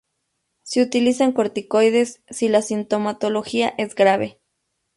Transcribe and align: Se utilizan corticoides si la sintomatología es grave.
Se 0.63 0.81
utilizan 0.81 1.31
corticoides 1.31 2.23
si 2.27 2.49
la 2.49 2.63
sintomatología 2.63 3.69
es 3.77 3.93
grave. 3.93 4.39